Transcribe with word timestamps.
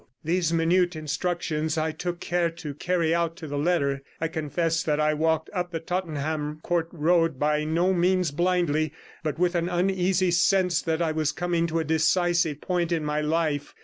These 0.23 0.51
minute 0.51 0.95
instructions 0.95 1.77
I 1.77 1.91
took 1.91 2.19
care 2.19 2.49
to 2.49 2.73
carry 2.73 3.13
out 3.13 3.35
to 3.35 3.45
the 3.45 3.59
letter. 3.59 4.01
I 4.19 4.29
confess 4.29 4.81
that 4.81 4.99
I 4.99 5.13
walked 5.13 5.51
up 5.53 5.69
the 5.69 5.79
Tottenham 5.79 6.59
Court 6.63 6.87
Road 6.91 7.37
by 7.37 7.65
no 7.65 7.93
means 7.93 8.31
blindly, 8.31 8.93
but 9.21 9.37
with 9.37 9.53
an 9.53 9.69
uneasy 9.69 10.31
sense 10.31 10.81
that 10.81 11.03
I 11.03 11.11
was 11.11 11.31
coming 11.31 11.67
to 11.67 11.77
a 11.77 11.83
decisive 11.83 12.61
point 12.61 12.91
in 12.91 13.05
my 13.05 13.21
life. 13.21 13.75